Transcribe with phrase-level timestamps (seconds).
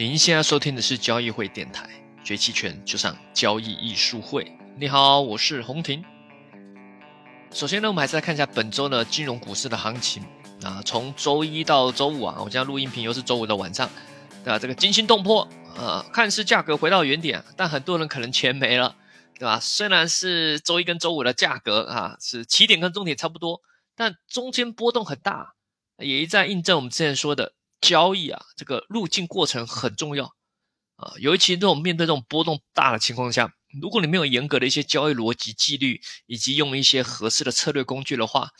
[0.00, 1.86] 您现在收听的是交易会电台，
[2.24, 4.50] 学期权就上交易艺术会。
[4.78, 6.02] 你好，我是洪婷。
[7.52, 10.24] 首先呢，我们还是来看一下本周呢金融股市的行情
[10.62, 10.80] 啊。
[10.86, 13.90] 从周一到周五啊，我将录音频又是周五的晚上，
[14.42, 14.58] 对吧？
[14.58, 18.96] 这个惊心动魄啊，看似价格回到原点，但很多人可能钱没了，
[19.34, 19.60] 对吧？
[19.60, 23.60] 虽然是周一跟周五的价格啊是起点跟终点差不多，
[23.94, 25.56] 但中间波动很大，
[25.98, 27.52] 也一再印证我们之前说的。
[27.80, 30.34] 交易啊，这个路径过程很重要
[30.96, 38.50] 啊，尤其这种面对这种波动大的情况下，如果你没有严格的一些交易逻辑纪律，以及用一些合适的策略工具的话，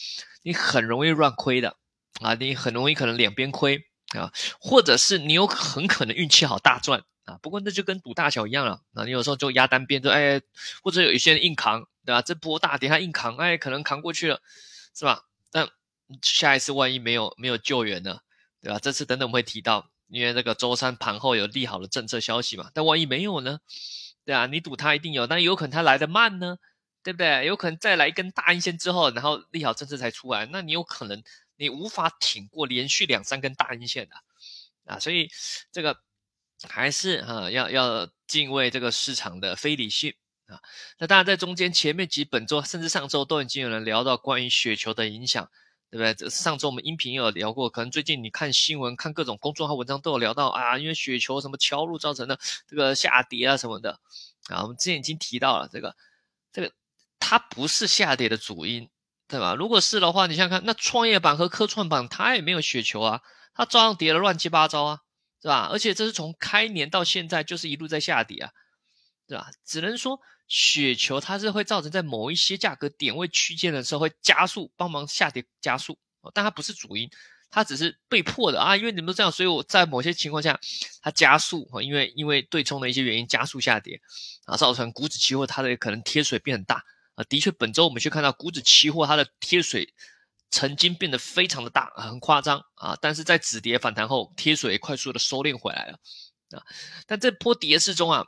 [0.43, 1.77] 你很容易乱亏的
[2.21, 3.85] 啊，你很容易可能两边亏
[4.17, 10.41] 啊，或者是你有很可能运气好大赚啊，不过那就跟赌大小一样了啊，你有时候就压单边就哎，
[10.83, 12.23] 或者有一些人硬扛，对吧？
[12.23, 14.41] 这波大跌他硬扛，哎，可能扛过去了，
[14.95, 15.25] 是吧？
[15.53, 15.69] 但
[16.23, 18.21] 下一次万一没有没有救援呢？
[18.63, 18.79] 对吧？
[18.79, 22.71] 这次等等我们会提到，因为这个周三盘后有利好的政策消息嘛。
[22.75, 23.61] 但万一没有呢？
[24.25, 26.59] 对啊，你赌它一定有，但有可能它来的慢呢，
[27.03, 27.47] 对不对？
[27.47, 31.23] 有可能再来一根大阴线之后，然后利好政策才出来，那你有可能
[31.57, 34.15] 你无法挺过连续两三根大阴线的
[34.85, 34.99] 啊。
[34.99, 35.31] 所以
[35.73, 35.99] 这个
[36.69, 40.15] 还是啊要要敬畏这个市场的非理性
[40.47, 40.61] 啊。
[40.99, 45.51] 那当然在中间前面几本周甚至上周都已经有人聊到关于雪球的影响。
[45.91, 46.15] 对不对？
[46.15, 52.39] 这上周我们音频也有聊过，可能最近你看新闻、看各种公众号文章都有聊到啊，因为雪球什么敲入造成的
[52.69, 53.99] 这个下跌啊什么的
[54.49, 55.97] 啊，我们之前已经提到了这个，
[56.53, 56.73] 这个
[57.19, 58.89] 它不是下跌的主因，
[59.27, 59.55] 对吧？
[59.55, 65.01] 如果是的话，你想想看，那创业板和科创板它也没有雪球啊，它照样跌了乱七八糟啊，
[65.43, 65.69] 是吧？
[65.73, 68.53] 而且这是从开年到现在就是一路在下跌啊，
[69.27, 69.51] 对吧？
[69.65, 70.21] 只能说。
[70.53, 75.97] 雪球它是会造成在某一些价格点位区间的时候会加速帮忙下跌加速，
[76.35, 77.09] 但它不是主因，
[77.51, 78.61] 它只是被迫的。
[78.61, 80.59] 啊，因为你们都这样，所以我在某些情况下
[81.03, 84.01] 它加速啊，因为因为对冲的一些原因加速下跌
[84.45, 86.83] 啊，造成股指期货它的可能贴水变很大。
[87.15, 89.95] 啊，的确本周我们去看到股指期货它的贴水
[90.51, 92.61] 曾经变得非常的大，很夸张。
[92.75, 96.01] 啊，但是在止跌反弹后贴水快速的收敛回来了。
[96.59, 96.67] 啊，
[97.07, 98.27] 但这波跌势中啊。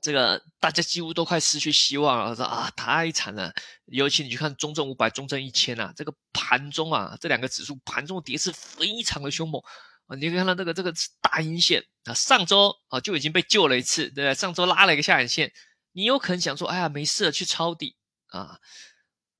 [0.00, 3.52] 这个大家几乎都快失去希望了，说啊太惨了，
[3.86, 9.62] 尤其你去看中证五百、中证一千啊，这个盘中啊，这两个指数盘中跌势非常的凶猛。
[10.06, 11.84] 啊，你可以看到这个这个大阴线。
[12.04, 14.34] 啊，上周啊就已经被救了一次，对不对？
[14.34, 15.52] 上周拉了一个下影线，
[15.92, 17.96] 你有可能想说，哎呀没事，去抄底
[18.28, 18.58] 啊，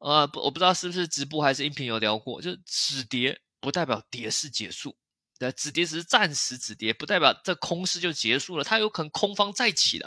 [0.01, 4.95] 呃不，我不知道是不是直播还是音频有聊过，就是止跌不代表跌势结束，
[5.39, 9.99] 对，止跌只是暂时止跌，不代表这空势就结束了，它有可能空方再起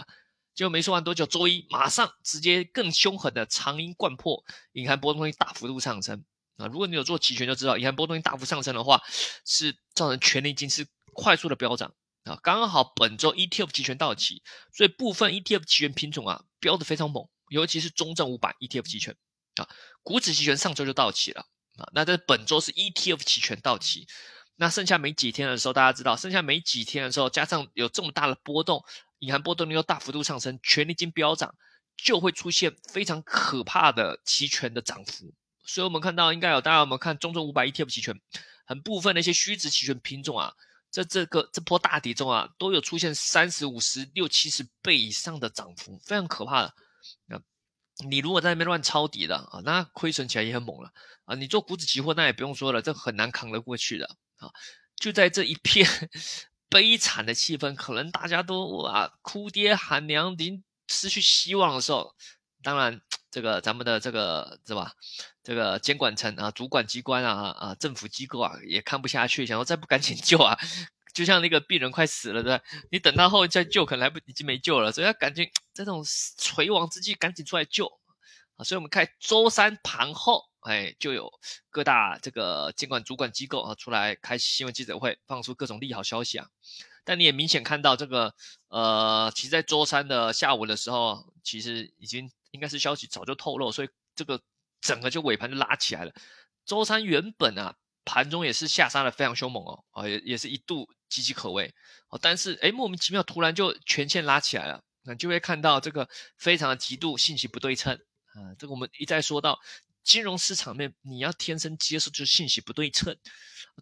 [0.54, 0.56] 的。
[0.56, 6.24] 就没说完多久，周一马上直接更凶狠的长阴贯破，隐含波动性大幅度上升
[6.58, 6.68] 啊！
[6.68, 9.02] 如果你有做期权就知道，隐含波动性大幅上升的话，
[9.46, 11.94] 是造成权利金是快速的飙涨
[12.26, 12.38] 啊！
[12.44, 19.16] 刚好本周 ETF 期权到期，所以部分 ETF 期权品种啊飙得非常猛，尤其是中证五百 ETF 期权
[19.56, 19.68] 啊，
[20.04, 21.46] 股指期权上周就到期了
[21.78, 21.90] 啊！
[21.94, 24.06] 那在本周是 ETF 期权到期，
[24.58, 28.84] 那剩下没几天的时候，大家知道，剩下没几天的时候，加上有这么大的波动。
[29.22, 31.54] 隐含波动率又大幅度上升，权利金飙涨，
[31.96, 35.32] 就会出现非常可怕的期权的涨幅。
[35.64, 38.20] 所以，我们看到应该有大家有没有看中证五百 ETF 期权，
[38.66, 40.54] 很部分的一些虚值期权品种啊，
[40.90, 46.74] 在这个这波大底中啊，都有出现三十五十六七十倍以上的涨幅，非常可怕的。
[47.28, 47.40] 那
[48.10, 50.92] 你如果在那边乱抄底的啊，那亏损起来也很猛了
[51.26, 51.36] 啊。
[51.36, 54.50] 你做股指期货，那也不用说了，这很难扛得过去的啊。
[54.96, 55.88] 就在这一片。
[56.72, 62.16] 悲惨的气氛，可能大家都哇哭爹喊娘，已经失去希望的时候，
[62.64, 64.94] 当然这个咱们的这个是吧？
[65.44, 70.58] 这个监管层啊，主管机关啊啊，政府机构啊，也看不下去，想要再不赶紧救啊，
[71.14, 72.64] 就像那个病人快死了，对吧？
[72.90, 76.02] 你等到后再救，可能来不已经没救了，所以要赶紧在这种
[76.38, 77.92] 垂亡之际赶紧出来救
[78.64, 80.50] 所以我们看周三盘后。
[80.62, 81.28] 哎，就有
[81.72, 86.48] 各大这个监管主管机构啊出来开新闻记者会，放出各种利好消息啊。
[87.04, 88.36] 但你也明显看到这个，
[88.68, 94.40] 呃，其实，在周三的下午的时候，其实已经应该是消息早就透露，所以这个
[94.80, 96.14] 整个就尾盘就拉起来了。
[96.64, 97.76] 周三原本啊，
[98.06, 101.74] 盘中也是下杀的非常凶猛哦，啊，也也是一度岌岌可危
[102.10, 102.20] 哦。
[102.22, 108.00] 但是哎，莫名其妙突然就全线拉起来了，那就会看到这个非常的极度信息不对称
[108.34, 108.56] 啊。
[108.58, 109.60] 这个我们一再说到。
[110.04, 113.16] 金融市场面，你要天生接受就是信息不对称，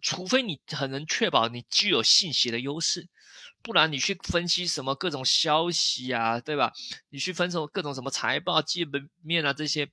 [0.02, 3.08] 除非你很能确保你具有信息的优势，
[3.62, 6.74] 不然你去分析什么各种消息啊，对吧？
[7.08, 9.88] 你去分析各种什么财报基本面啊这些，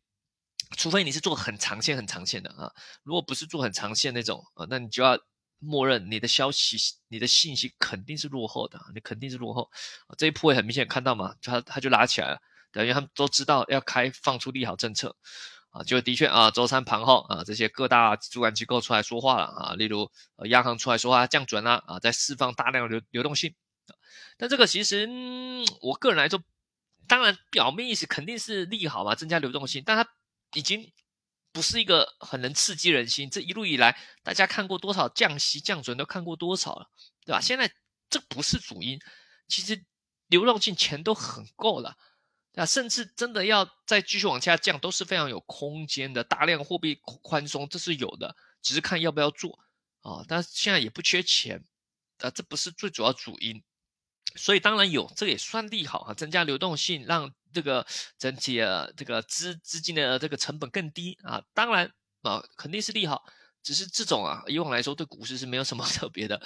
[0.75, 5.17] 除非你是做很长线、很长线的啊，如果不是做很长线那种啊，那你就要
[5.59, 6.75] 默认你的消息、
[7.07, 9.71] 你的信息肯定是落后的，你肯定是落后。
[10.17, 12.41] 这一波也很明显看到嘛，它它就拉起来了，
[12.71, 15.15] 等于他们都知道要开放出利好政策
[15.69, 20.11] 啊，就的确啊，周三盘后啊，这些各大主管机构出来说话了啊，例如
[20.45, 23.55] 央行出来说话降准啦啊，在释放大量流流动性。
[24.37, 25.07] 但这个其实
[25.81, 26.41] 我个人来说，
[27.07, 30.09] 当然表面意思肯定是利好嘛，增加流动性，但它
[30.53, 30.91] 已经。
[31.53, 33.31] 不是一个很能刺激人心。
[33.31, 36.87] 这一路以来，大家看过多少降息降准，都看过多少了，
[37.25, 37.41] 对吧？
[37.41, 37.71] 现在
[38.11, 38.99] 这不是主因，
[39.47, 39.83] 其实
[40.27, 41.97] 流动性钱都很够了，
[42.57, 46.23] 那，甚至真的要再继续往下降，都是非常有空间的。
[46.23, 49.59] 大量货币宽松，这是有的，只是看要不要做
[50.01, 50.25] 啊。
[50.27, 51.63] 但是现在也不缺钱，
[52.17, 53.63] 啊，这不是最主要主因。
[54.35, 57.31] 所以当然有，这也算利好啊，增加流动性，让。
[57.53, 57.83] 这个
[58.19, 63.23] 整体的这个资资金的这个成本更低啊，当然啊肯定是利好，
[63.63, 66.39] 只是这种啊以往来说对股市是没有什么 特别的，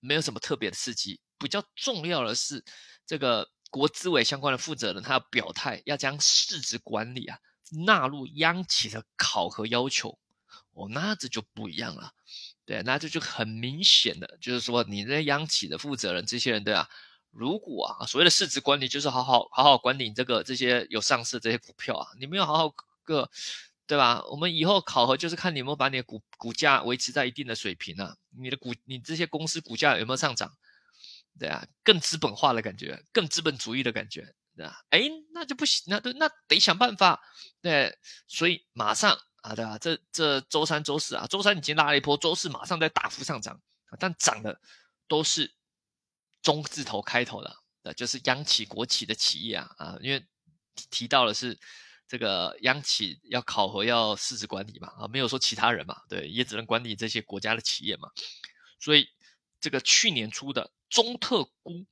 [0.00, 1.20] 没有什么特别的刺激。
[1.38, 2.64] 比较重要的是
[3.06, 7.38] 这个国资委相关的负责人他要表态，要将市值管理啊
[7.84, 10.18] 纳入央企的考核要求，
[10.72, 12.12] 哦那这就不一样了，
[12.64, 16.88] 对，那这就很明显的就是说你这央企的负责人这些人对啊。
[17.38, 22.74] 如果啊，所谓的市值管理就是好好好好管理这个这些有上市这些股票啊，你没有好好
[23.04, 23.28] 个，
[23.86, 24.24] 对吧？
[24.30, 30.50] 我们以后考核就是看你有没有把你的股股价维持在一定的水平啊，你的股你这些公司股价有没有上涨？
[31.38, 34.84] 对啊，更资本化的感觉，更资本主义的感觉，对吧？
[34.90, 35.02] 哎，
[35.32, 37.20] 那就不行，那对那得想办法，
[37.60, 37.96] 对，
[38.26, 39.78] 所以马上啊，对吧？
[39.78, 43.60] 这这周三周四啊，周三已经拉了一波，周四马上在大幅上涨，
[43.98, 44.60] 但涨的
[45.08, 45.54] 都是。
[46.42, 50.24] 中字头开头的，呃，就是央企国企的企业啊，啊，因为
[50.90, 51.58] 提到的是
[52.06, 58.08] 这个央企要考核要市值管理嘛，啊，没有说其他人嘛，对，也只能管理这些国家的企业嘛，
[58.78, 59.08] 所以
[59.60, 61.84] 这个去年初的中特估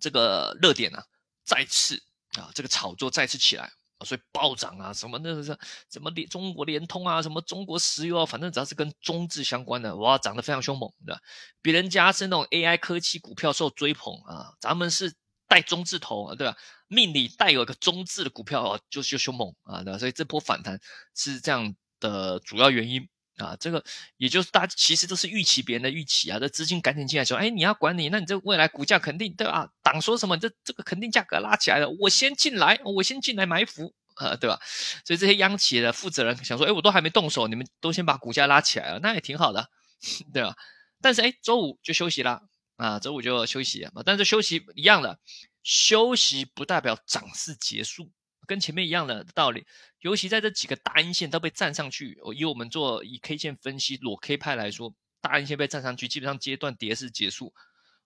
[0.00, 1.02] 这个热点呢，
[1.44, 2.02] 再次
[2.38, 4.04] 啊，这个炒作再次起来啊。
[4.04, 5.56] 所以暴涨啊，什么那是
[5.88, 11.20] 什么联中国联通啊，什么中国石油啊，反正只要是跟中字相关的，哇，涨得非常凶猛，对吧？
[11.62, 15.14] 别人家是那种 AI 科技股票受追捧啊，咱们是
[15.48, 16.56] 带中字头，对吧？
[16.88, 19.98] 命里带有一个中字的股票，就就凶猛啊，对吧？
[19.98, 20.78] 所以这波反弹
[21.14, 23.08] 是这样的主要原因。
[23.38, 23.84] 啊，这个
[24.16, 29.68] 也就是大家其实都是预期别人的预期啊，这资金赶紧进来说，哎，你要管理，那你这未来股价肯定对吧？
[29.82, 34.60] 党说什么，这这个肯定价格拉起来了，我先进来，我先进来埋伏啊，对吧？
[35.04, 39.68] 所以这些央企的负责人想说，哎，我都还没动手，你们都先把股价拉起来了，那也挺好的，
[40.32, 40.56] 对吧？
[41.00, 42.42] 但是哎，周五就休息了
[42.76, 45.18] 啊，周五就休息嘛，但是休息一样的，
[45.64, 48.10] 休息不代表涨势结束。
[48.46, 49.66] 跟前面一样的道理，
[50.00, 57.52] 尤其在这几个大阴线都被站上去，以我们做以 K 线分析裸 K 派来说，大阴线被站上去，基本上阶段跌势结束，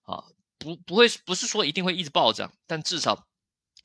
[0.03, 0.23] 啊，
[0.57, 3.27] 不不会不是说一定会一直暴涨，但至少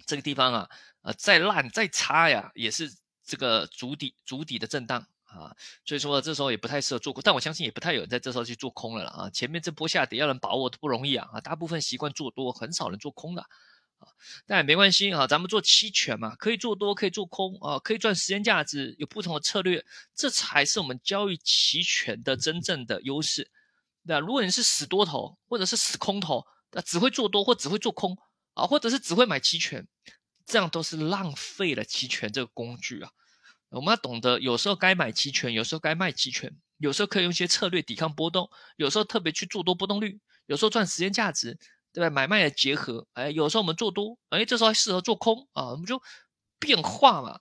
[0.07, 0.71] 这个地方啊，
[1.03, 2.91] 呃，再烂再差呀，也是
[3.25, 5.07] 这个足底足底的震荡。
[5.35, 5.51] 啊，
[5.85, 13.45] 所以说这时候也不太适合做空，但我相信也不太有人在这时候去做空了啊，前面这波下跌要能把握都不容易啊，啊，大部分习惯做多，很少人做空的。
[14.47, 19.85] 但也没关系啊，咱们做期权嘛，可以做多，可以做空啊，可以赚时间价值，有不同的策略，
[20.15, 23.51] 这才是我们交易期权的真正的优势。
[24.03, 28.17] 那如果你是死多头，或者是死空头，那只会做多或只会做空
[28.55, 29.87] 啊，或者是只会买期权，
[30.45, 33.11] 这样都是浪费了期权这个工具啊。
[33.71, 41.59] 我们要懂得，有时候该买期权，有时候该卖期权，有时候可以用一些策略抵抗波动，有时候特别去做多波动率，有时候赚时间价值。
[41.95, 42.11] 对吧？
[42.11, 46.03] 买卖的结合，哎，有时候我们做多，哎，这时候还适合做空啊，我们就
[46.59, 47.39] 变化嘛，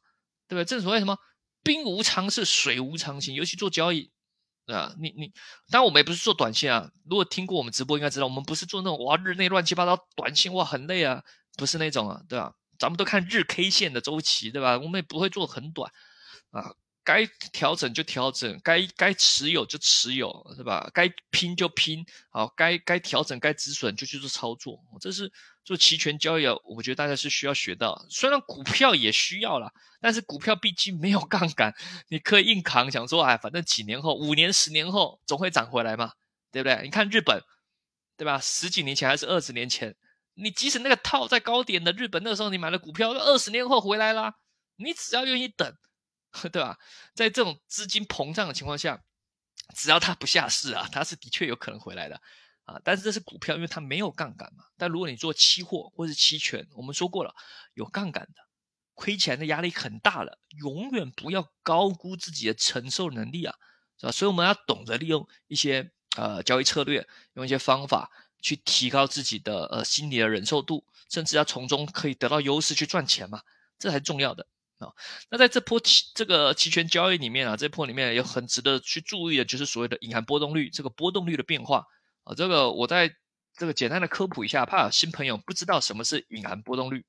[0.48, 0.64] 对吧？
[0.64, 1.18] 正所谓什么
[1.64, 4.12] 兵无常势，水无常形，尤其做交易，
[4.68, 5.34] 啊，你你，
[5.72, 6.92] 当然我们也不是做短线啊。
[7.10, 11.24] 如果听过我们直播，应该知道我们不是做那种哇日内乱七八糟短线，哇很累啊，
[11.58, 12.54] 不是那种啊，对吧？
[12.78, 14.78] 咱们都看日 K 线的周期，对吧？
[14.78, 15.92] 我们也不会做很短
[16.52, 16.76] 啊。
[17.04, 20.90] 该调整就调整，该该持有就持有，是吧？
[20.94, 24.80] 该拼就拼，好，该该调整该止损就去做操作。
[25.02, 25.32] 这是
[25.66, 28.06] 做期权交易，我觉得大家是需要学到。
[28.10, 31.74] 虽然股票也需要了，但是股票毕竟没有杠杆，
[32.08, 36.14] 你可以硬扛，想说哎，反正几年后、五年、十年后总会涨回来嘛，
[36.52, 36.82] 对不对？
[36.84, 37.42] 你看日本，
[38.16, 38.40] 对吧？
[38.40, 39.94] 十几年前还是二十年前，
[40.36, 44.36] 你即使那个套在高点的日本，那时候你买了股票，二十年后回来啦，
[44.78, 45.76] 你只要愿意等。
[46.52, 46.78] 对吧？
[47.14, 49.04] 在这种资金膨胀的情况下，
[49.76, 52.20] 只要它不下市啊，它是的确有可能回来的
[52.66, 52.82] 啊。
[52.84, 54.66] 但是这是股票，因为它没有杠杆嘛。
[54.78, 57.34] 但如果你做期货或是期权，我们说过了，
[57.76, 58.42] 有杠杆的，
[58.94, 60.40] 亏钱的压力很大了。
[60.58, 63.56] 永远不要高估自己的承受能力啊，
[64.00, 64.12] 是吧？
[64.12, 68.10] 所以我们要懂得利用一些呃交易策略，用一些方法
[68.42, 73.44] 去提高自己的呃心理的忍受度，甚至要从中可以得到优势去赚钱嘛，
[73.78, 74.90] 这才重要的啊。
[75.30, 81.86] 那在这波期这个期权交易里面啊，这波里面有很值得去注意的，就是所谓的隐含波动率，这个波动率的变化
[82.24, 83.16] 啊，这个我在
[83.56, 87.06] 这个简单的科普一下，怕新朋友不知道什么是隐含波动率。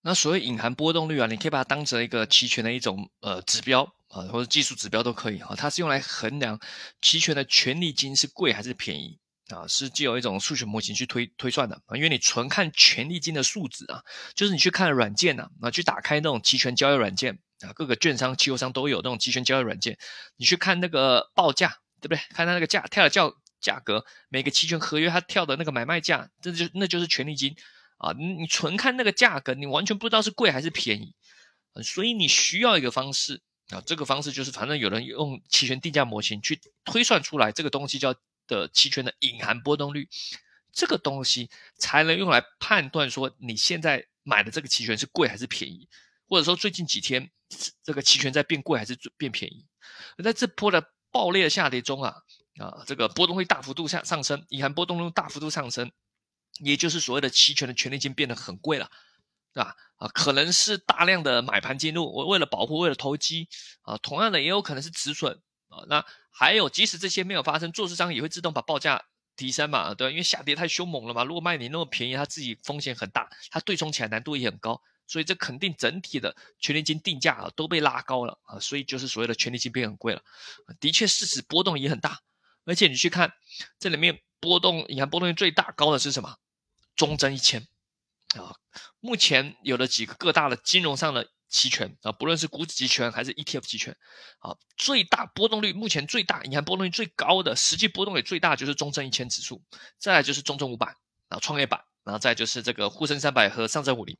[0.00, 5.54] 那所谓隐含波动率啊，你可以把它当成一个期权的一种呃指标啊，或者技术指标都可以啊。
[5.56, 6.60] 它是用来衡量
[7.02, 9.18] 期权的权利金是贵还是便宜
[9.48, 11.96] 啊，是既有一种数学模型去推推算的啊。
[11.96, 14.02] 因为你纯看权利金的数值啊，
[14.34, 19.98] 就是你去看软件呐，啊，去打开那种期权交易软件啊，各个券商、期货商都有那种期权交易软件，
[20.36, 22.18] 你去看那个报价，对不对？
[22.34, 27.56] 看它那个价跳的价价格，每个期权合约它跳的那个买卖价，这就那就是权利金。
[27.98, 31.16] 啊，你你纯看那个价格，你完全不知道是贵还是便宜，
[31.82, 38.14] 所以你需要一个方式啊，这个方式就是反正有人用期权定价模型去推算出来这个东西叫
[38.48, 40.08] 的期权的隐含波动率，
[40.72, 45.88] 这个东西才能用来判断说你现在买的这个期权是贵还是便宜，
[46.26, 47.30] 或者说最近几天
[47.84, 49.64] 这个期权在变贵还是变便宜，
[50.16, 52.16] 而在这波的暴烈下跌中啊
[52.58, 55.92] 啊，这个波动会大幅度下上升，隐含波动率大幅度上升。
[56.60, 58.90] 也就是所谓的期权的权利金变得很贵了，
[59.54, 59.76] 对吧？
[59.94, 63.48] 啊，可能是大量的买盘进入，我为了保护，为了投机
[63.82, 65.84] 啊，同样的也有可能是止损啊。
[65.86, 66.04] 那
[66.38, 71.24] 还有，即使这些没有发生，做市商也会自动把报价提升嘛，对吧，因为下跌太凶猛了嘛。
[71.24, 80.22] 如果卖你那么便宜，他自己风险很大，他对冲起来难度也很高，所以这肯定整体的权利金定价啊都被拉高了啊，所以就是所谓的权利金变很贵了。
[80.78, 82.20] 的确，市值波动也很大，
[82.64, 83.32] 而且你去看
[83.80, 86.36] 这里面波动，你看波动率最大高的是什么？
[86.94, 87.66] 中证一千
[88.36, 88.54] 啊，
[89.00, 93.96] 目前有了几个各大的金融上的期权啊，不论是股指期权还是 ETF 期权
[94.38, 99.62] 啊，最大波动率目前最大，银行波动率最高的，实际波动率最大就是中证一千指数，
[99.98, 100.94] 再来就是中证五百
[101.28, 104.16] 啊，创业板，然后再就是这个沪深三百和上证五零。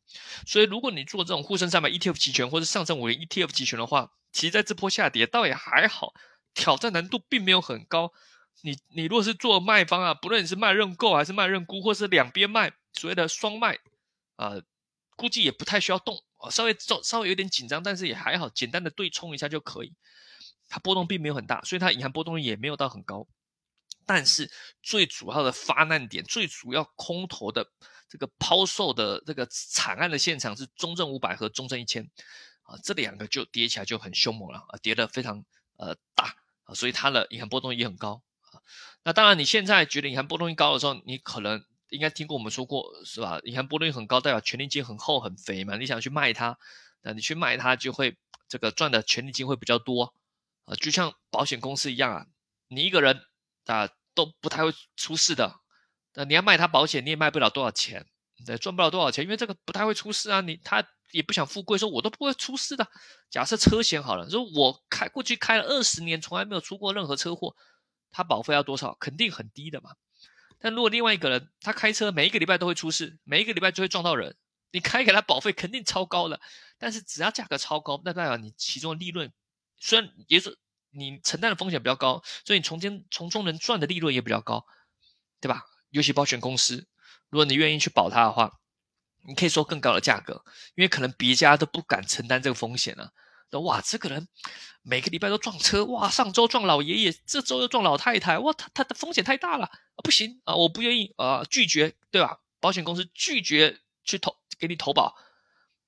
[0.47, 6.15] 所以如果你做这种沪深三百 ETF 期权或者上证五零 ETF 期权的话，其实在这波下跌倒也还好，
[6.55, 8.13] 挑战难度并没有很高。
[8.63, 13.79] 你你若是做卖方啊，不论你是卖认购还是卖认沽，或是两边卖，所谓的双卖，
[14.37, 14.55] 啊，
[15.17, 19.93] 估计也不太需要动，哦稍微稍稍微有点紧张，但是也还好，简单的对冲一下就可以。
[20.69, 23.27] 它波动并没有很大，所以它隐含波动率也没有到很高。
[24.05, 24.51] 但是
[24.83, 27.71] 最主要的发难点，最主要空头的
[28.09, 32.11] 这个抛售的这个惨案的现场是中证五百和中证一千
[32.63, 35.45] 啊，这两个就跌起来就很凶猛了啊，跌得非常
[35.77, 38.61] 呃大啊，所以它的隐含波动也很高啊。
[39.05, 43.41] 那当然，你现在觉得银行波动率高的时候，你可能应该听过我们说过，是吧？
[43.45, 45.77] 你看波动率很高，代表权利金很厚很肥嘛。
[45.77, 46.59] 你想去卖它，
[47.03, 48.17] 那你去卖它就会
[48.49, 50.15] 这个赚的权利金会比较多
[50.65, 50.75] 啊。
[50.75, 52.27] 就像保险公司一样啊，
[52.69, 53.23] 你一个人
[53.67, 55.61] 啊都不太会出事的。
[56.15, 58.07] 那你要卖他保险，你也卖不了多少钱，
[58.45, 60.41] 对，赚不了多少钱，因为这个不太会出事啊。
[60.41, 62.87] 你他也不想富贵，说我都不会出事的。
[63.31, 67.55] 假设车险好了，说我开过去开了二十年，从来没有出过任何车祸。
[68.11, 68.95] 他保费要多少？
[68.99, 69.93] 肯定很低的嘛。
[70.59, 74.37] 但如果另外一个人他开车每一个礼拜都会出事，每一个礼拜就会撞到人，
[74.73, 76.41] 你开给他保费肯定超高的。
[76.79, 79.33] 但是只要价格超高，那代表你其中的利润
[79.79, 80.59] 虽然也是
[80.91, 84.67] 你承担的风险比较高，所以你从间从中能赚的利润也比较高，
[85.41, 85.65] 对吧？
[85.91, 86.87] 尤其保险公司，
[87.31, 88.61] 如果你愿意去保它的话，
[89.27, 93.13] 你可以收更高的价格，因为可能别家都不敢承担这个风险了。
[93.53, 94.29] 哇，这个人
[94.83, 99.71] 每个礼拜都撞车，哇，上周撞老爷爷，这周又撞老太太，哇，他他的风险太大了，
[100.05, 102.41] 不行啊，我不愿意啊，拒绝，对吧？
[102.61, 105.17] 保险公司拒绝去投给你投保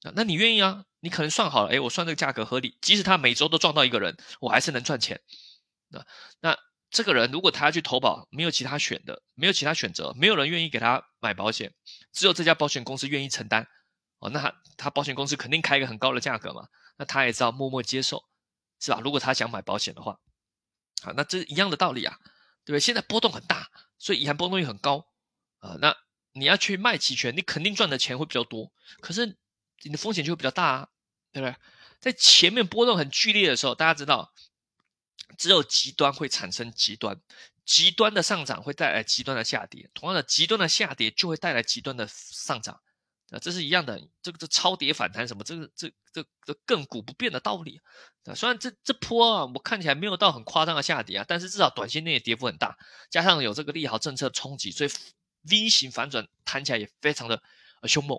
[0.03, 0.85] 啊，那你愿意啊？
[1.01, 5.21] 你可能算好了，哎，我算这个价格合理，即使他每周都撞到一个人，我还是能赚钱。
[5.89, 6.07] 那
[6.41, 6.57] 那
[6.91, 11.73] 这个人如果他要去投保，没有其他选的，没有其他选择，没有人愿意给他买保险，
[12.13, 13.67] 只有这家保险公司愿意承担。
[14.19, 16.69] 哦，那他他保险公司肯定开一个很高的价格嘛，
[17.01, 18.27] 那他也知道默默接受，
[18.79, 19.01] 是吧？
[19.01, 20.21] 如果他想买保险的话，
[21.01, 22.19] 好，那这一样的道理啊，
[22.63, 22.79] 对不对？
[22.79, 25.07] 现在波动很大，所以银行波动率很高
[25.61, 25.79] 啊。
[25.81, 25.97] 那
[26.33, 29.39] 你要去卖期权，你肯定赚的钱会比较多，可是
[29.83, 30.89] 你的风险就会比较大啊，
[31.33, 31.57] 对不对？
[32.01, 34.35] 在前面波动很剧烈的时候，大家知道，
[35.39, 37.19] 只有极端会产生极端，
[37.65, 42.79] 极端的上涨会带来极端的下跌，同样的极端的下跌就会带来极端的上涨。
[43.31, 47.81] 啊，这是一样的，这个这超跌反弹什么，这个这这这亘古不变的道理
[48.25, 48.35] 啊。
[48.35, 52.77] 虽然这这波啊，我看起来没有到很夸张的下跌啊，但是至少短线内跌幅很大，
[53.09, 54.91] 加上有这个利好政策冲击，所以
[55.49, 57.43] V 型反转弹起来也非常的
[57.83, 58.19] 呃凶猛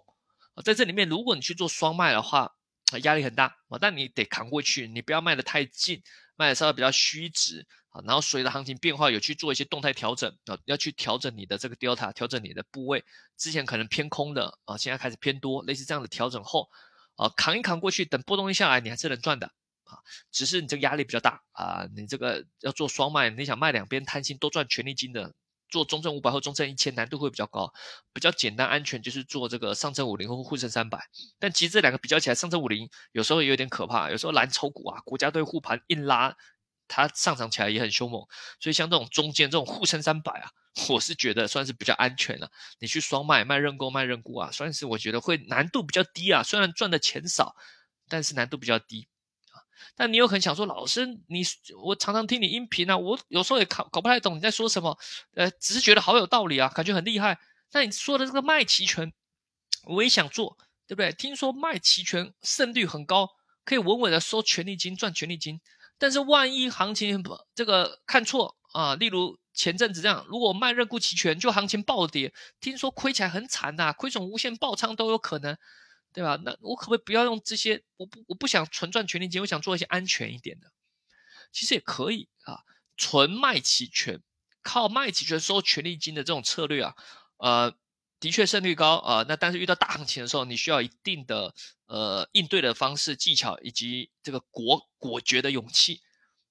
[0.56, 0.64] 啊。
[0.64, 2.56] 在这里面，如果你去做双卖的话，
[3.04, 6.02] 压力很大啊，但你得扛过去，你不要卖的太近，
[6.36, 13.04] 卖的稍微比较虚值啊，然后随着行情变化有去做一些动态调整啊，要去调整你的这个 delta，调整你的部位，
[13.38, 16.70] 之前可能偏空的啊，现在开始偏多，类似这样的调整后
[17.18, 19.48] 啊，扛一扛过去，等波动一下来，你还是能赚的
[19.84, 20.00] 啊，
[20.32, 25.34] 只是你这个压力比较大啊，你这个要做双卖，你想卖两边贪心多赚权利金的，
[25.68, 27.74] 做中证五百或中证一千难度会比较高，
[28.14, 36.38] 比较简单安全就是做这个上证五零或沪深三百，但其实这两个比较起来，上证五零有时候也有点可怕，有时候蓝筹股啊，国家队护盘硬拉。
[36.94, 38.28] 它上涨起来也很凶猛，
[38.60, 40.52] 所以像这种中间这种沪深三百啊，
[40.90, 42.52] 我是觉得算是比较安全了。
[42.80, 46.44] 你去双卖卖认购卖认沽啊，算是我觉得会难度比较低啊。
[46.44, 47.56] 虽然赚的钱少，
[48.10, 49.08] 但是难度比较低
[49.52, 49.64] 啊。
[49.96, 51.44] 但你又很想说，老师，你
[51.82, 55.00] 我常常听你音频啊，我有时候也搞搞不太懂你在说什么，
[55.36, 57.40] 呃，只是觉得好有道理啊，感觉很厉害。
[57.72, 59.14] 那你说的这个卖期权，
[59.86, 60.58] 我也想做，
[60.88, 61.14] 对不对？
[61.14, 63.30] 听说卖期权胜率很高，
[63.64, 65.62] 可以稳稳的收权利金赚权利金。
[66.02, 75.56] 但是万一行情这个看错啊，例如前阵子这样，如果卖认沽期权，就行情暴跌，听说亏起来很惨呐，亏损无限爆仓都有可能，
[76.12, 76.40] 对吧？
[76.44, 77.84] 那我可不可以不要用这些？
[77.98, 80.72] 我不我不想纯赚权利金，我想做一些安全一点的，
[81.52, 82.62] 其实也可以啊，
[82.98, 84.24] 纯卖期权，
[84.64, 86.96] 靠卖期权收权利金的这种策略啊，
[87.38, 87.76] 呃。
[88.22, 91.54] 的确胜率高啊，那但是遇到大行情的时候，你需要一定的
[91.88, 96.02] 呃应对的方式、技巧以及这个果果决的勇气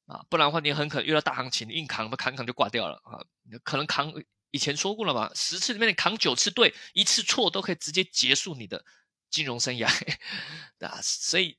[0.06, 3.24] 啊，不然的话你很可能遇到大行情，你硬扛，扛扛就挂掉了啊。
[3.62, 4.12] 可能扛
[4.50, 8.84] 以前说过了嘛，十次里面你扛九次对，一次错都可以直接结束你的
[9.30, 9.86] 金融生涯
[10.84, 10.98] 啊。
[11.00, 11.56] 所以，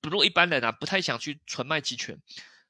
[0.00, 2.18] 如一般人啊不太想去纯卖期权，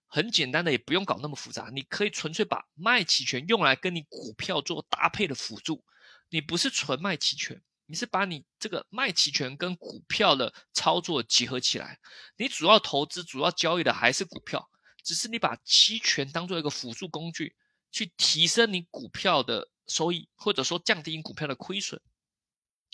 [0.08, 5.84] 很简单的也不用搞那么复杂，你可以纯粹把卖期权用来跟你股票做搭配的辅助。
[6.28, 11.98] 你不是纯卖期权，你是把你这个卖期权跟股票的操作结合起来。
[12.36, 14.68] 你主要投资、主要交易的还是股票，
[15.02, 17.54] 只是你把期权当做一个辅助工具，
[17.92, 22.00] 去提升你股票的收益，或者说降低你股票的亏损。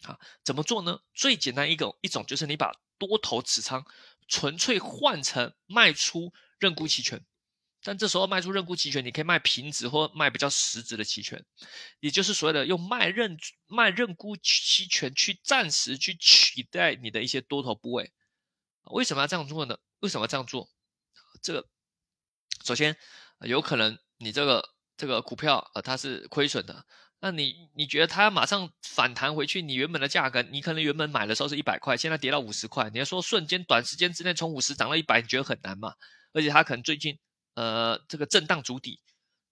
[0.02, 1.00] 啊，怎么做呢？
[1.14, 3.86] 最简单一个一种就是你把多头持仓
[4.26, 7.24] 纯粹换成卖出认沽期权。
[7.84, 11.44] 但这时候卖出认沽期权，你可以卖平值或卖比较实值的期权，
[11.98, 18.12] 也就是所谓的用卖认卖认沽期权去暂时去取代你的一些多头部位。
[18.92, 19.76] 为什么要这样做呢？
[19.98, 20.70] 为什么要这样做？
[21.42, 21.66] 这个
[22.64, 22.96] 首先
[23.40, 26.86] 有可能你这个这个股票呃它是亏损的，
[27.18, 35.94] 那你你觉得它马上反弹回去，你原本的价格，你可能原本买的时候是一百块，现在跌到五十块，你要说瞬间短时间之内从五十涨到一百，你觉得很难嘛？
[36.32, 37.18] 而且它可能最近。
[37.54, 39.00] 呃，这个震荡筑底，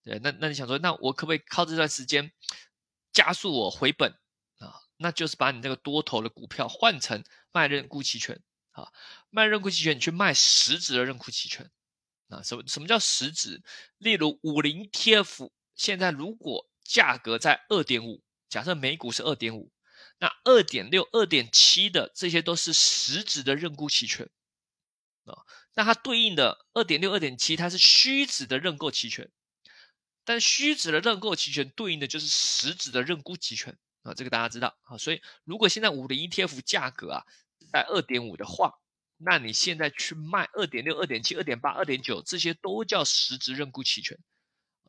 [0.03, 2.33] 对，那那你想说，那我可不可以靠这段时间
[3.13, 4.13] 加速我回本
[4.59, 4.81] 啊？
[4.97, 8.93] 那就是把你这个多头的股票换成卖认沽期权啊，
[9.29, 11.71] 卖认沽期权，你去卖实质的认沽期权
[12.29, 12.43] 啊？
[12.43, 13.63] 什么什么叫实质？
[13.99, 19.71] 例如五零 TF 现在如果价格在二点五，假设每股是二点五，
[20.19, 24.29] 那二点六、二点七的这些都是实质的认沽期权。
[25.25, 25.45] 啊，
[25.81, 29.31] 那它对应的二点六、二点七，它是虚值的认购期权，
[30.27, 34.99] 但虚值的认购期权对应的就是实值的认沽期权啊，这个大家知道啊。
[34.99, 37.25] 所以如果现在五零 ETF 价格啊
[37.73, 38.75] 在二点五的话，
[39.17, 44.19] 那你现在去卖二点六、二点七、二点八、二点九，这些都叫实值认沽期权。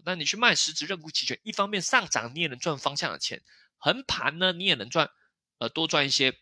[0.04, 3.41] 那你去卖实值认沽期权，一方面上涨你也能赚方向的钱，
[3.77, 5.10] 横盘呢你也能赚，
[5.60, 6.38] 呃，多赚一些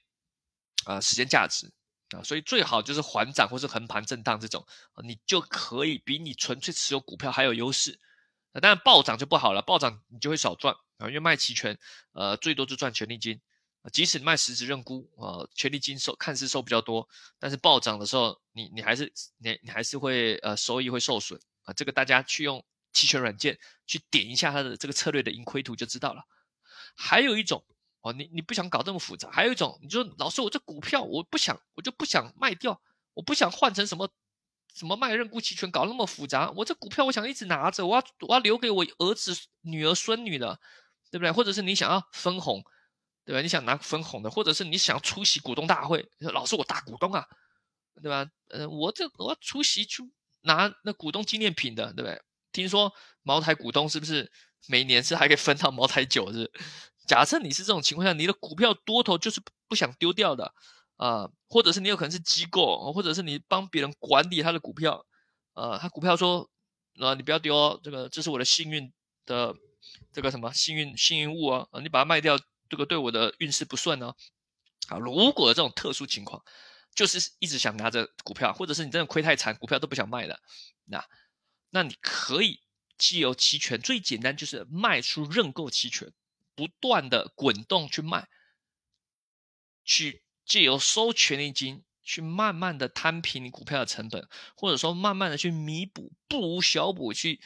[0.86, 1.72] 啊时间价值。
[2.12, 4.66] 啊，所以最好就是缓涨或是横盘震荡这种，
[5.04, 8.00] 你就可以比你纯粹持有股票还有优势。
[8.54, 11.78] 当然暴涨就不好了，暴涨你就会少赚啊，因为卖期权，
[12.14, 13.40] 呃，最多就赚权利金。
[13.94, 21.74] 即使卖实质认沽啊，权利金收看似收比较多，但是暴涨的时候，你你还是你你还是会呃收益会受损啊。
[21.74, 26.24] 这个大家去用期权软件去点一下它的这个策略的盈亏图就知道了。
[26.96, 27.64] 还有一种。
[28.02, 29.30] 哦，你你不想搞这么复杂？
[29.30, 32.82] 还有一种，你说老师，我这股票我不想，我就不想卖掉，
[33.14, 34.10] 我不想换成什么
[34.74, 36.50] 什么卖认沽期权，搞那么复杂。
[36.52, 40.60] 我这股票我想一直拿着，我要我要留给我儿子、女儿、孙女的，
[41.12, 41.32] 对不对？
[41.32, 42.64] 或者是你想要分红，
[43.26, 43.42] 对吧？
[43.42, 47.28] 你想拿分红的，或者是你想出席股东大会，老师我大股东啊，
[48.02, 48.26] 对吧？
[48.48, 50.04] 呃，我这我要出席去
[50.44, 52.22] 拿那股东纪念品的，对不对？
[52.54, 54.32] 听说茅台股东是不是
[54.68, 56.50] 每年是还可以分到茅台酒是？
[57.10, 60.54] 假设你是这种情况下，你的股票多头就是不想丢掉的
[60.98, 65.04] 啊，或者是你有可能是机构，或者是你帮别人管理他的股票，
[65.56, 66.48] 呃，他股票说，
[67.00, 68.94] 呃，你不要丢，这个这是我的幸运
[69.26, 69.56] 的
[70.14, 72.38] 这个什么幸运幸运物啊，你把它卖掉，
[72.70, 74.14] 这个对我的运势不顺呢。
[74.90, 76.44] 啊，如果这种特殊情况，
[76.94, 80.40] 就是一直想拿着股票，或者是你真的亏太惨，股票都不想卖的，
[80.86, 81.04] 那
[81.72, 82.62] 那你可以
[83.00, 86.14] 既有期权，最简单就是卖出认购期权，
[86.60, 88.28] 不断的滚动去卖，
[89.86, 97.40] 去借由收权利金，去慢慢的摊平你股票的成本，或者说慢慢的去弥补，不无小补去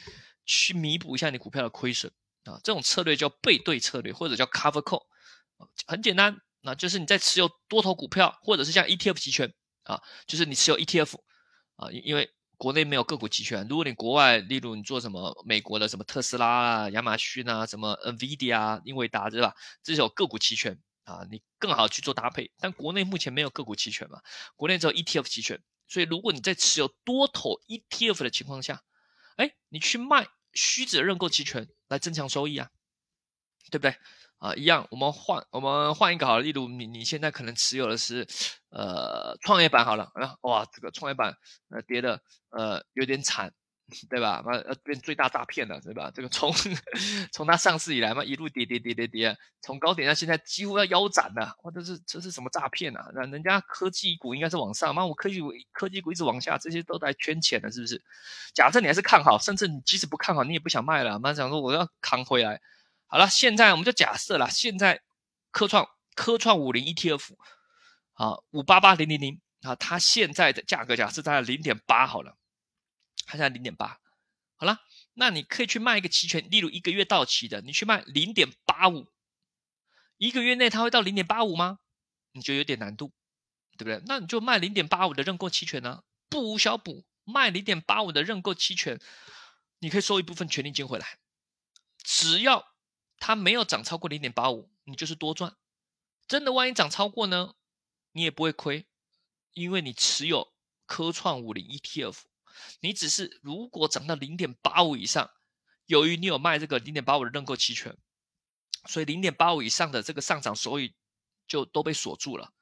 [0.44, 2.58] 去弥补一下你股票的亏损啊。
[2.64, 5.06] 这种策略叫背对策略，或者叫 cover call，
[5.86, 11.20] 很简单，那就是你在持有多头股票，或者是像 ETF 期权啊，就是你持有 ETF
[11.76, 12.33] 啊，因为。
[12.56, 19.54] 国内没有个股期权，如果你国外，例如你做什么美国的什么特斯拉啊、亚马逊啊、什么 NVIDIA 啊、英伟达，对吧？
[19.82, 22.52] 这是有个股期权啊，你更好去做搭配。
[22.58, 24.20] 但国内目前没有个股期权嘛，
[24.56, 25.60] 国内只有 ETF 期权。
[25.86, 28.82] 所以如果你在持有多头 ETF 的情况下，
[29.36, 32.70] 哎，你去卖虚值认购期权来增强收益啊，
[33.70, 33.96] 对不对？
[34.44, 38.26] 啊，一样，我们换我们换一个好了，例如你你现在可能持有的是，
[38.68, 41.34] 呃，创业板好了，啊，哇，这个创业板
[41.70, 43.54] 呃跌的呃有点惨，
[44.10, 44.42] 对吧？
[44.44, 46.12] 那呃变最大诈骗了，对吧？
[46.14, 46.52] 这个从
[47.32, 53.10] 从它上市以来嘛，一路跌跌跌跌跌，从高点到现在几乎要腰斩了，哇，这是这是什么诈骗啊？
[53.14, 58.04] 那人家科技股应该是往上，妈我科技股科技股一直往下，这些都在圈钱了，是不是？
[58.52, 62.60] 假设你还是看好，甚至你即使不看好，你也不想卖了，妈想说我要扛回来。
[63.06, 65.02] 好了，现在我们就假设了，现在
[65.52, 67.36] 科创科创五零 ETF
[68.14, 72.36] 啊，五八八零零零啊，它现在的价格假设在零点八好了，
[73.24, 74.00] 它现在零点八，
[74.56, 74.80] 好了，
[75.12, 79.06] 那你可以去卖一个期权，例如一个月到期的，你去卖零点八五，
[80.16, 81.78] 一个月内它会到零点八五吗？
[82.32, 83.12] 你就有点难度，
[83.78, 84.02] 对不对？
[84.06, 89.00] 那你就卖零点八五的认购期权呢，不无小补，卖零点八五的认购期权，
[89.78, 91.18] 你可以收一部分权利金回来，
[92.02, 92.73] 只要。
[93.18, 95.56] 它没有涨超过零点八五，你就是多赚。
[96.26, 97.54] 真的，万一涨超过呢，
[98.12, 98.86] 你也不会亏，
[99.52, 100.52] 因为你持有
[100.86, 102.16] 科创五零 ETF，
[102.80, 105.30] 你只是如果涨到零点八五以上，
[105.86, 107.96] 由于你有卖这个零点八五的认购期权，
[108.86, 110.94] 所以零点八五以上的这个上涨收益
[111.46, 112.52] 就都被锁住了。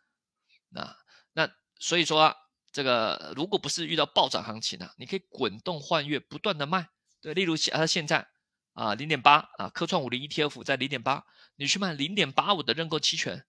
[0.69, 0.97] 那
[1.33, 2.37] 那所以说啊，
[2.71, 6.91] 这个如果不是遇到暴涨行情呢，你可以滚动换月，不断的卖。
[7.21, 8.29] 对，例如现现在。
[8.75, 11.25] 啊，零点八啊，科创五零 ETF 在零点八，
[11.57, 13.45] 你去卖零点八五的认购期权，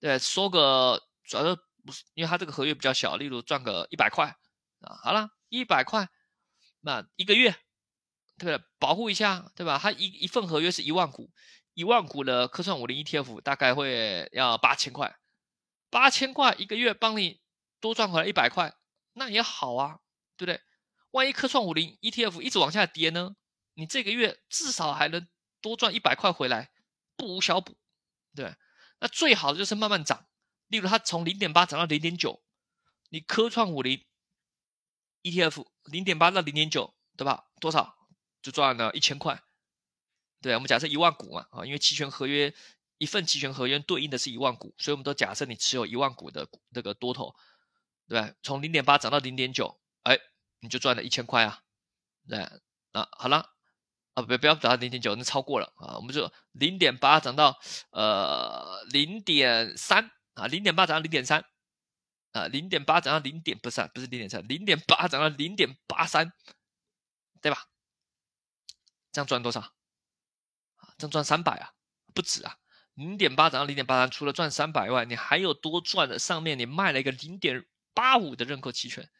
[0.00, 4.36] 对，收个主要是不是因为它这个合约比较小，例如赚个一百块
[4.80, 6.08] 啊，好了，一百块，
[6.80, 7.54] 那一个月，
[8.38, 8.64] 对吧？
[8.78, 9.78] 保护一下，对吧？
[9.80, 11.30] 它一一份合约是一万股，
[11.74, 15.16] 一万股的科创五零 ETF 大概会要八千块，
[15.88, 17.40] 八千块一个月帮你
[17.80, 18.74] 多赚回来一百块，
[19.12, 20.00] 那也好啊，
[20.36, 20.60] 对不对？
[21.12, 23.36] 万一科创五零 ETF 一直往下跌呢？
[23.74, 25.28] 你这个月至少还能
[25.60, 26.70] 多赚一百块回来，
[27.16, 27.76] 不无小补，
[28.34, 28.54] 对。
[29.00, 30.28] 那最好的就是慢慢涨，
[30.68, 32.42] 例如它从零点八涨到零点九，
[33.10, 34.06] 你科创五零
[35.22, 37.46] ETF 零点八到零点九，对吧？
[37.60, 37.96] 多少
[38.40, 39.42] 就赚了一千块，
[40.40, 40.54] 对。
[40.54, 42.54] 我们假设一万股嘛，啊，因为期权合约
[42.98, 47.34] 一份期权合约对应的是一万股，所以我们都假设你持有一万股的那个多头，
[48.06, 50.18] 对从零点八涨到零点九，哎，
[50.60, 51.62] 你就赚了一千块啊，
[52.28, 52.38] 对。
[52.92, 53.53] 啊，好了。
[54.14, 55.96] 啊，不不要涨到零点九，那超过了啊！
[55.96, 57.58] 我们就零点八涨到
[57.90, 61.44] 呃零点三啊，零点八涨到零点三
[62.30, 66.32] 啊，零点八涨到零点不是不是零点三，零点八涨到零点八三，
[67.42, 67.66] 对吧？
[69.10, 69.60] 这样赚多少？
[69.60, 71.72] 啊，这样赚三百啊，
[72.14, 72.56] 不止啊！
[72.94, 76.20] 零点八涨到零点八三，除了赚三百外，你还有多赚的。
[76.20, 79.10] 上面你卖了一个零点八五的认购期权，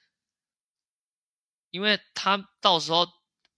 [1.70, 3.08] 因为它到时候。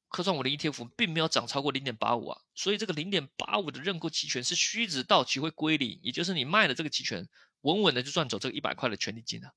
[0.09, 7.29] 科创五零 ETF 并没有涨超过零点八五啊，所以这个零点八五的认购期权是虚值到期会归零，也就是你卖了这个期权，
[7.63, 9.53] 稳稳的就赚走这个一百块的权利金了，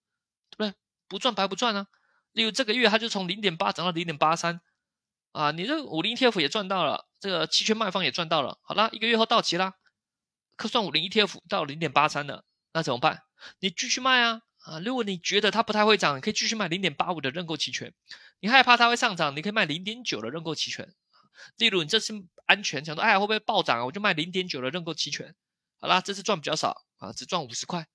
[0.50, 0.78] 对不对？
[1.08, 1.88] 不赚白不赚啊！
[2.34, 4.62] 例如这个月它就从零点八涨到零点八三
[5.32, 8.60] 啊，你这五零 ETF 也赚到了，这个期权卖方也赚到了。
[8.62, 9.76] 好啦，一个月后到期啦，
[10.56, 13.24] 科创五零 ETF 到零点八三了，那怎么办？
[13.60, 14.42] 你继续卖啊！
[14.60, 17.94] 啊，如果你觉得它不太会涨，你可以继续卖零点八五的认购期权。
[18.40, 20.94] 你害怕它会上涨，你可以卖零点九的认购期权。
[21.58, 22.14] 例如，你这次
[22.46, 23.86] 安全，想说，哎呀，会不会暴涨啊？
[23.86, 25.34] 我就卖零点九的认购期权。
[25.80, 27.88] 好啦，这次赚比较少啊，只赚五十块。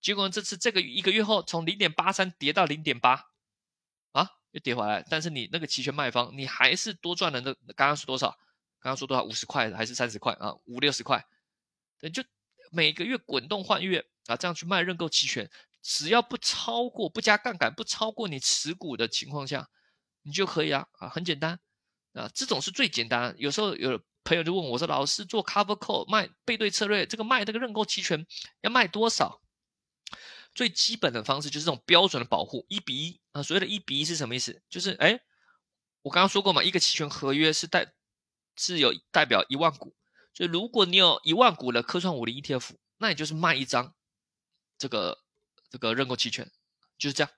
[0.00, 3.26] 结果这次这个一个月后，从零点八三跌到零点八，
[4.12, 5.04] 啊，又跌回来。
[5.10, 8.30] 但是你那个期权卖方，你还是多赚了那刚刚说多少？
[8.80, 9.22] 刚刚说多少？
[9.22, 10.54] 五十块还是三十块啊？
[10.64, 11.26] 五六十块。
[12.00, 12.24] 对，就
[12.70, 15.50] 每个月滚动换月啊，这样去卖认购期权。
[15.88, 19.68] 只要不超过不加杠杆，不超过你持股的情况下，
[20.22, 21.60] 你就可以啊啊，很简单
[22.12, 23.32] 啊，这种是最简单。
[23.38, 28.26] 有时候有朋友就问我说：“老师做 cover call 卖背对策略，这个卖这个认购期权
[28.62, 29.40] 要卖多少？”
[30.56, 33.40] 最基本的方式就是这种标准的保护，一比一啊。
[33.44, 34.60] 所谓的一比一是什么意思？
[34.68, 35.20] 就是哎，
[36.02, 37.94] 我刚刚说过嘛，一个期权合约是代
[38.56, 39.94] 是有代表一万股，
[40.34, 43.94] 所以如果你有一万股的科创五零 ETF，那也就是卖一张
[44.76, 45.22] 这个
[45.76, 46.50] 这个认购期权，
[46.98, 47.30] 就是这样，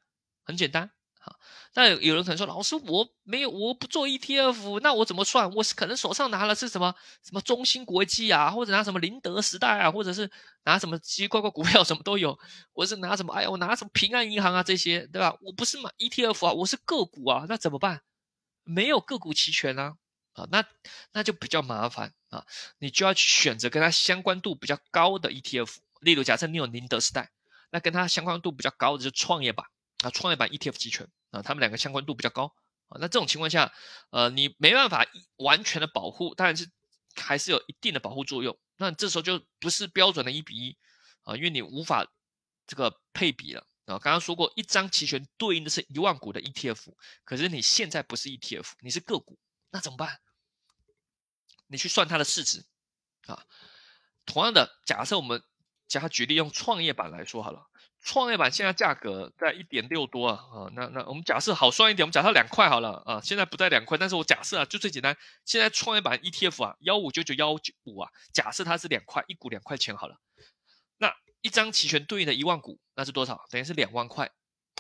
[0.45, 0.91] 很简单。
[1.75, 5.51] 那有人可能说，老师我没有，我不做 ETF，那我怎么算？
[5.53, 10.31] 我是可能手上拿了是什么什么中芯国际啊，或者拿什么宁德时代啊，或者是
[10.65, 12.39] 拿什么奇奇怪怪股票，什么都有。
[12.73, 13.35] 我是拿什么？
[13.35, 15.37] 哎呀，我拿什么平安银行啊这些，对吧？
[15.43, 18.01] 我不是买 ETF 啊，我是个股啊，那怎么办？
[18.65, 19.97] 没有个股期权啊，
[20.33, 20.65] 啊，那
[21.13, 22.47] 那就比较麻烦啊，
[22.79, 25.77] 你就要去选择跟它相关度比较高的 ETF。
[26.01, 27.33] 例如，假设你有宁德时代，
[27.71, 29.67] 那跟它相关度比较高的就是创业板
[30.03, 31.09] 啊，创业板 ETF 期权。
[31.31, 32.55] 啊，他们两个相关度比较高
[32.89, 33.71] 啊，那这种情况下，
[34.09, 36.71] 呃，你没办法完全的保护，当然是
[37.15, 38.59] 还是有一定的保护作用。
[38.79, 40.79] 那这时候就不是标准的一比一
[41.25, 42.11] 啊，因为你无法
[42.67, 43.99] 这个配比了啊。
[43.99, 46.95] 刚刚说过，一张期权对应的是一万股的 ETF，
[47.27, 50.19] 可是你现在不是 ETF，你是个股，那怎么办？
[51.67, 52.65] 你去算它的市值
[53.27, 53.45] 啊。
[54.25, 55.43] 同样的，假设我们
[55.89, 57.67] 假举例用创业板来说好了。
[58.01, 70.21] 创业板现在价格在一点六多啊啊，那那我们假设好算一点，我们假设两块好了啊，现在不在两块，但是我假设啊，就最简单，现在创业板 ETF 啊，幺五九九幺九五啊，假设它是两块，一股两块钱好了，
[70.99, 73.45] 那一张期权对应的一万股，那是多少？
[73.51, 74.31] 等于是两万块，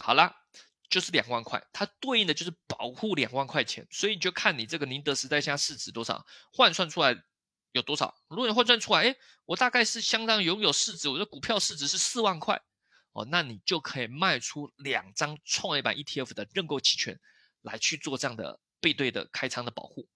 [0.01, 0.33] 好了，
[0.89, 7.17] 就是两万块，它对应的就是保护两万块钱，所以你就看你这个宁德时代现在市值多少，换算出来
[7.73, 8.15] 有多少？
[8.29, 12.63] 如果你换算出来，哎，我大概是相当于拥有市值，我的股票市值是四万块。
[13.13, 17.19] 哦，那你就可以卖出两张创业板 ETF 的认购期权，
[17.63, 20.07] 来去做这样的背对的开仓的保护，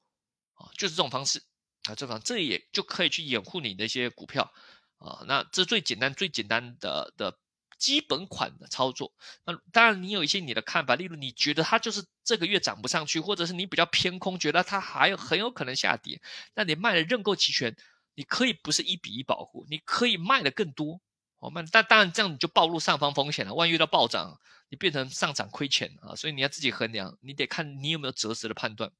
[0.54, 1.42] 啊，就是这种方式
[1.84, 4.52] 啊，这方这也就可以去掩护你的一些股票
[4.98, 5.24] 啊。
[5.26, 7.40] 那这最简单、最简单的的
[7.82, 9.12] 基本款的操作。
[9.44, 16.22] 那当然，你有一些你的看法，例如你觉得它就是这个月涨不上去，或者是你比较偏空，觉得它还有很有可能下跌，
[16.54, 17.76] 那你卖了认购期权，
[18.14, 21.00] 你可以不是一比一保护，你可以卖的更多。
[21.40, 28.92] 我们但当然这样你就暴露上方风险了，万一遇到暴涨，你变成上涨亏钱啊，所以你要自己衡量，你得看你有没有择时的判断。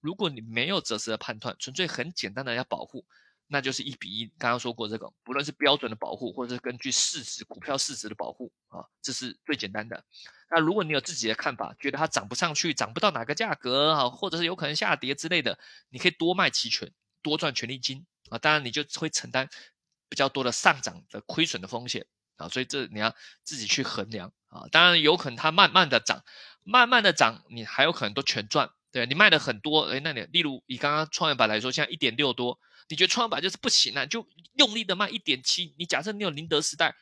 [0.00, 3.06] 如果你没有择时的判断，纯粹很简单的要保护，
[3.48, 4.26] 那就是一比一。
[4.38, 10.04] 刚刚说过这个，不论是标准的保护，或者是根据市值股票市值的保护啊，这是最简单的。
[10.50, 15.58] 那如果你有自己的看法，觉得它涨不上去，涨不到哪个价格啊，或者是有可能下跌之类的，
[15.90, 19.48] 你可以多卖期权，多赚权利金啊，当然你就会承担。
[20.08, 22.06] 比较多的上涨的亏损的风险
[22.36, 24.62] 啊，所以这你要自己去衡量啊。
[24.70, 26.22] 当然有可能它慢慢的涨，
[26.62, 28.70] 慢慢的涨，你还有可能都全赚。
[28.92, 35.74] 对你卖的很多，哎，那你例如以刚刚创业板来说，现在一点六多，你觉得创业板就是不行啊，就用力的卖一点七。
[35.78, 36.94] 你假设你有宁德时代，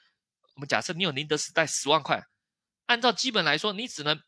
[0.55, 2.25] 我们假设你有宁德时代十万块，
[2.87, 4.23] 按照基本来说，你只能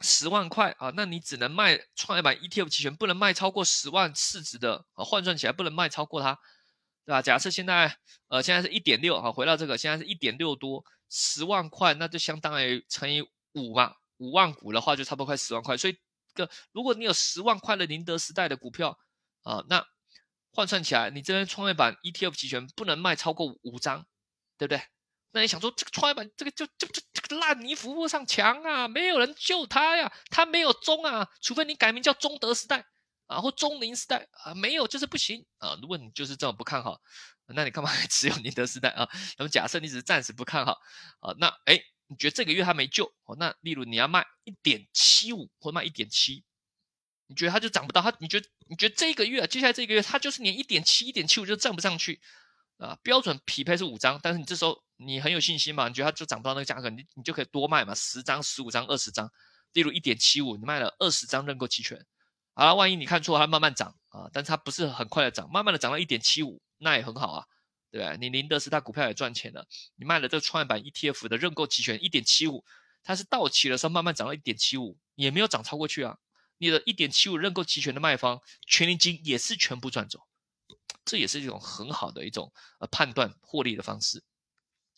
[0.00, 6.38] 十万块啊，那你只能卖创业板 ETF 期权，不能卖超过十万市值的啊，换算起来不能卖超过它。
[7.06, 7.20] 对吧？
[7.20, 13.20] 假设现在，呃，现在是一点六，啊，回到这个，现在是一点六多，十万块，那就相当于乘以
[13.52, 15.76] 五嘛，五万股的话就差不多快十万块。
[15.76, 15.98] 所以，
[16.32, 18.98] 个如果你有十万块的宁德时代的股票，
[19.42, 19.86] 啊，那
[20.54, 24.06] 换算起来，你这边创业板 ETF 期权不能卖超过五张，
[24.56, 24.82] 对不对？
[25.32, 32.86] 那你想说，这个创业板这个就就就这个烂泥扶不上墙啊，没有人救它呀，它没有中啊，除非你改名叫中德时代。
[33.26, 35.78] 啊，或中宁时代啊，没有就是不行啊。
[35.80, 37.00] 如果你就是这么不看好，
[37.46, 39.08] 那你干嘛还持有 宁德时代啊？
[39.38, 40.72] 那么假设你只是暂时不看好
[41.20, 43.34] 啊，那哎，你觉得这个月它没救哦？
[43.40, 46.44] 那例如你要卖一点七五或卖一点七，
[47.26, 48.02] 你觉得它就涨不到？
[48.02, 52.20] 它你觉得你觉得这一个月接下来这个月它就是连一点七、一点七五就涨不上去
[52.78, 52.98] 啊？
[53.02, 55.88] 标准匹配是五张，但是你这时候你很有信心嘛？
[55.88, 59.30] 你觉得它就涨不到那个价格，你你就可以多卖嘛，十张、十五张、二十张。
[59.72, 62.04] 例如一点七五，你卖了二十张认购期权。
[62.54, 67.44] 好了，万一你看错，它慢慢涨啊，但是它不是很快的涨，慢慢的涨到一点七五，那也很好啊，
[67.90, 68.14] 对吧？
[68.20, 72.64] 你宁德时代股票也赚钱了，你卖了这个创业板 ETF 的认购期权一点七五，
[73.02, 76.16] 它是到期的时候慢慢涨到一点七五，也没有涨超过去啊，
[76.64, 80.26] 你的一点七五认购期权的卖方权利金也是全部赚走，
[81.04, 84.22] 这也是一种很好的一种呃判断获利的方式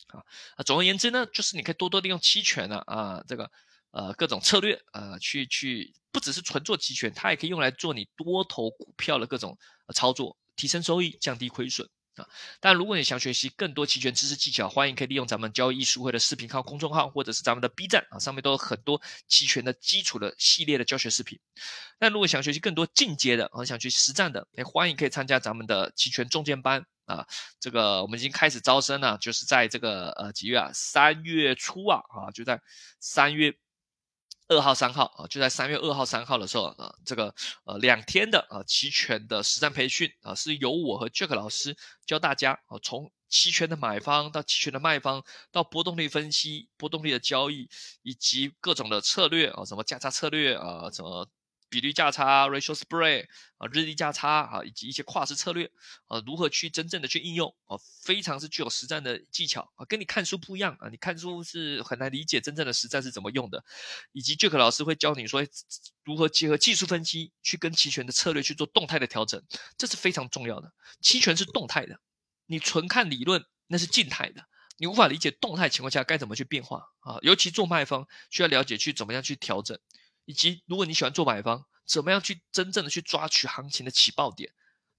[0.07, 0.23] 啊
[0.55, 3.51] 啊，总而言之呢，就是你可以多多利用期权呢啊这个。
[3.91, 9.57] 呃，各种策略啊，去去不只是纯做期权，它也可以用来做你多头股票的各种
[9.95, 12.27] 操作，提升收益，降低亏损啊。
[12.59, 21.39] 但如果你想学习更多期权知识技巧，欢迎可以利用咱们交易艺术会的视频号公众号，或者是咱们的 B 站啊，上面都有很多期权的基础的系列的教学视频。
[21.99, 27.25] 那如果想学习更多进阶的啊，想去实战的，也欢迎可以参加咱们的期权重建班啊。
[27.59, 32.61] 这个我们已经开始招生了，就是在这个呃几月啊，三月初啊啊，就在
[32.99, 33.53] 三月。
[34.47, 37.33] 二号、三号啊，就在三月二号、三号的时候啊，这个
[37.65, 47.69] 呃两天的啊期权的实战培训啊，是由我和 Jack 老师教大家啊，从期权的买方到期权的卖方，到波动率分析、波动率的交易，
[48.03, 51.29] 以及各种的策略啊，什么价差策略啊，什么。
[51.69, 53.25] 比率价差 （ratio spread）
[53.57, 55.69] 啊，日历价差啊，以及一些跨时策略
[56.07, 63.63] 啊，如何去真正的去应用啊，非常是具有实战的技巧啊，跟你看书不一样啊，你看书是很难理解真正的实战是怎么用的，
[64.11, 65.45] 以及 Jack 老师会教你说
[66.03, 69.43] 如何结合技术分析去跟期权的策略去做动态的调整，
[69.77, 70.71] 这是非常重要的。
[71.01, 71.99] 期权是动态的，
[72.45, 74.45] 你纯看理论那是静态的，
[74.77, 79.77] 你无法理解动态情况下该怎么去变化啊，尤其做卖方需要了解去怎么样去调整。
[80.27, 84.51] 以及，如果你喜欢做买方，怎么样去真正的去抓取行情的起爆点，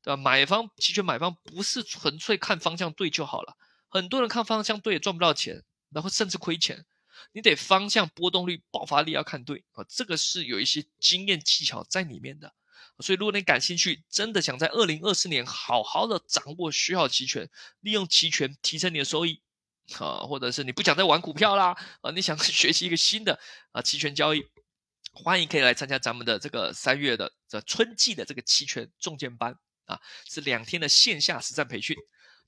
[0.02, 0.16] 对吧？
[0.16, 3.58] 买方期权买方不是纯粹看方向对就好了，
[3.90, 6.86] 很多人看方向对也赚不到钱，然后甚至亏钱。
[7.32, 12.54] 你得方向、波动率、爆发力要看对啊，这个是有一些经验技巧在里面的。
[13.00, 19.42] 所以，如果你感兴趣，真的想在二零二四年好好的掌握需要期权，利用期权提升你的收益
[19.98, 23.38] 啊，或者是你不想再玩股票啦啊，你想学习一个新的
[23.72, 24.46] 啊期权交易。
[25.24, 29.52] 欢迎可以来参加咱们的这个三月的这春季的这个期权重剑班
[29.87, 31.96] 啊，是两天的线下实战培训。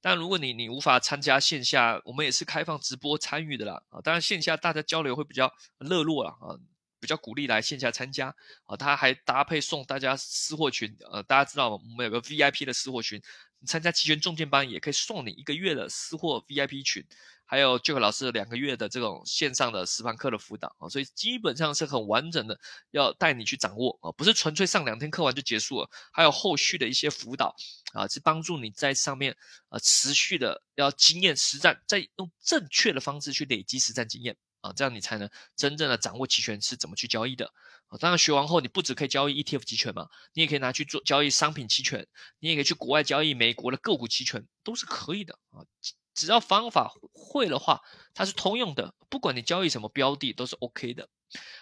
[0.00, 4.00] 但如果你你无法参加线下，我们也是开放直播参与的啦啊。
[4.00, 6.56] 当然线下大家交流会比较热络了啊，
[7.00, 8.76] 比较鼓励来线下参加啊。
[8.76, 13.20] 他还搭配送大家私货群，呃，大家知道我们有个 VIP 的私货群，
[13.66, 17.04] 参加期权重剑班也可以送你一个月的私货 VIP 群。
[17.44, 22.56] 还有 Jack 老师两个月的这种线上的实盘课的辅导啊，所以基本上是很完整的，
[22.92, 27.56] 要带你去掌握啊，不是纯粹上两天课完就结束了，还有后续的一些辅导
[27.92, 29.36] 啊，是帮助你在上面
[29.68, 37.52] 啊持续的要经验实战，再用正确的方式去累积实战经验啊，这样你才能真正的掌握期权是怎么去交易的
[37.98, 42.06] 当然学完后，你不只可以交易 ETF 期权嘛，你也可以拿去做交易商品期权，
[42.38, 45.64] 你也可以去国外交易美国的个股期权，都是可以的啊。
[46.12, 47.80] 只要方法会的话，
[48.14, 51.08] 它是通用的，不管你交易什么标的都是 OK 的。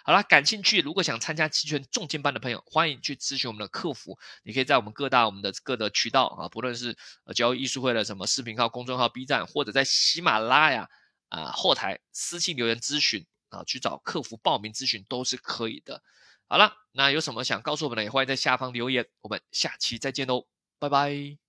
[0.03, 4.17] 好了，感兴趣如果想参加期权重金班的朋友，欢迎去咨询我们的客服。
[4.43, 10.89] 你可以在我们各大我们的各的渠道啊，不论是呃交易艺术会的什么视频号、公众号、B 站，或者在喜马拉雅
[11.29, 16.03] 啊后台私信留言咨询啊，去找客服报名咨询都是可以的。
[16.47, 19.07] 好了，那有什么想告诉我们的，也欢迎在下方留言。
[19.21, 20.47] 我们下期再见喽，
[20.79, 21.48] 拜拜。